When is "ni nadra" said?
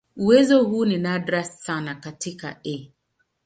0.85-1.43